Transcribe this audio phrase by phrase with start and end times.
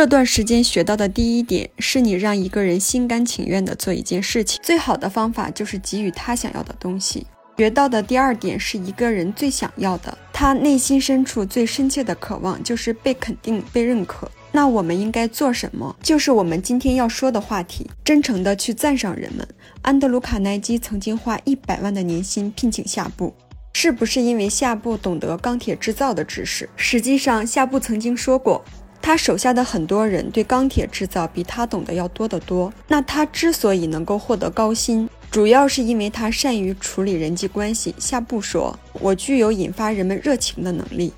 [0.00, 7.26] 这段时间学到的第一点是你让一个人心甘情愿地做一件事情，最好的方法就是给予他想要的东西。
[7.58, 14.26] 学到的第二点是一个人最想要的，他内心深处最深切的渴望就是被肯定、被认可。
[14.50, 15.94] 那我们应该做什么？
[16.02, 19.46] 就是我们今天要说的话题：真诚的去赞赏人们。
[19.82, 23.34] 安德鲁·卡耐基曾经花一百万的年薪聘请夏布，
[23.74, 26.66] 是不是因为夏布懂得钢铁制造的知识？
[26.74, 28.64] 实际上，夏布曾经说过，
[29.02, 32.72] 他手下的很多人对钢铁制造比他懂得要多得多。
[32.86, 37.94] 那他之所以能够获得高薪，主要是因为他善于处理人际关系。
[37.98, 41.12] 夏布说：“我具有引发人们热情的能力，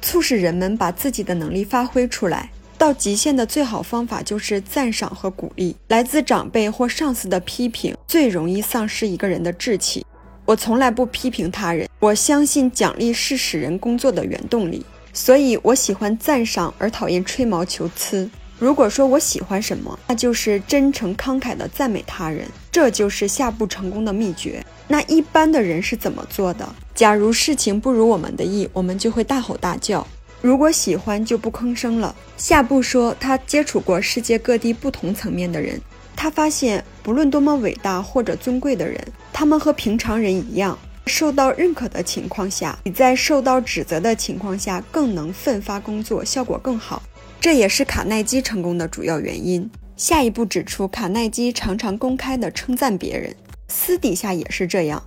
[0.00, 2.50] 促使人们把自己的能力发挥出来。
[2.78, 5.74] 到极限的最好方法就是赞赏和鼓励。
[5.88, 10.04] 来自长辈或上司的批评最容易丧失一个人的志气。
[10.44, 14.84] 我从来不批评他人，我相信奖励是使人工作的原动力，
[15.16, 24.64] 所以我喜欢赞赏而讨厌吹毛求疵。”如果说我喜欢什么，那就是真诚慷慨地赞美他人，这就是下步成功的秘诀。
[24.88, 26.66] 那一般的人是怎么做的？
[26.94, 30.06] 假如事情不如我们的意，我们就会大吼大叫；
[30.40, 32.14] 如果喜欢，就不吭声了。
[32.36, 35.78] 下步说，他接触过世界各地不同层面的人，
[36.14, 38.98] 他发现，不论多么伟大或者尊贵的人，
[39.34, 47.02] 他们和平常人一样，受到认可的情况下，比在受到指责的情况下更能奋发工作，效果更好。
[47.40, 49.70] 这也是卡耐基成功的主要原因。
[49.96, 53.34] 下一步指出，卡耐基常常公开的称赞别人，
[53.68, 55.02] 私底下也是这样。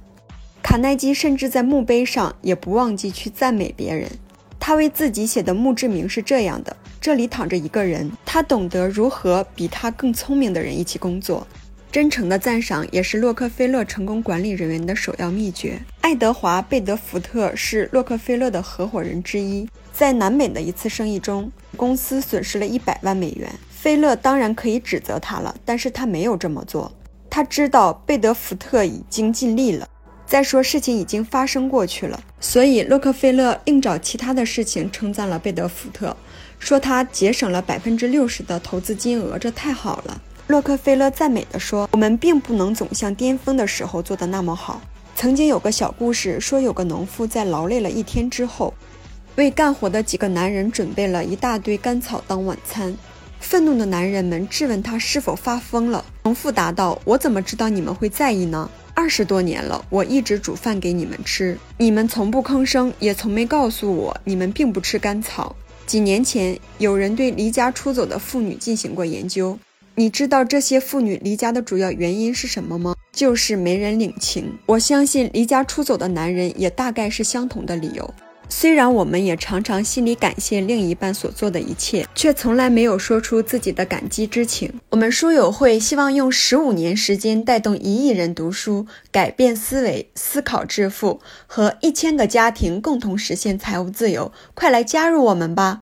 [0.64, 4.10] 卡耐基甚至在墓碑上也不忘记去赞美别人。
[4.58, 11.46] 他为自己写的墓志铭是这样的：这里躺着一个人，他懂得如何比他更聪明的人一起工作。
[11.92, 15.82] 真诚的赞赏也是洛克菲勒成功管理人员的首要秘诀。
[16.02, 19.68] 爱德华·贝德福特是洛克菲勒的合伙人之一。
[19.92, 23.52] 在南美的一次生意中，公司损失了一百万美元。
[23.72, 26.92] 菲勒当然可以指责他了，但是他没有这么做。
[27.28, 29.90] 他知道贝德福特已经尽力了。
[30.28, 36.16] 再说，事情已经发生过去了，所以洛克菲勒另找其他的事情称赞了贝德福特，
[36.60, 40.22] 说他节省了百分之六十的投资金额，这太好了。
[40.50, 44.82] 洛克菲勒赞美地说：“我们并不能总像巅峰的时候做得那么好。
[45.16, 48.74] 曾经有个小故事说，有个农妇在劳累了一天之后。”
[49.38, 52.98] 为干活的几个男人准备了一大堆干草当晚餐。
[53.40, 56.04] 愤怒的男人们质问他是否发疯了。
[56.24, 58.68] 农妇答道：“我怎么知道你们会在意呢？
[58.96, 65.56] 二十多年了，我一直煮饭给你们吃，你们从不吭声，也从没告诉我你们并不吃干草。
[65.86, 69.56] 几年前，有人对离家出走的妇女进行过研究。
[70.00, 72.96] 你知道这些妇女离家的主要原因是什么吗？
[73.12, 74.58] 就是没人领情。
[74.66, 78.14] 我相信离家出走的男人也大概是相同的理由。”
[78.52, 84.74] 虽然我们也常常心里感谢另一半所做的一切，却从来没有说出自己的感激之情。
[84.90, 94.32] 我们书友会希望用十五年时间带动一亿人读书，改变思维，思考致富，和一千个家庭共同实现财务自由。
[94.56, 95.78] 快来加入我们吧！